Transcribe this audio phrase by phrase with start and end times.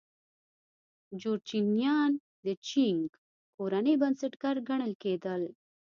[1.21, 2.11] جورچنیان
[2.45, 3.01] د چینګ
[3.55, 5.41] کورنۍ بنسټګر ګڼل کېدل.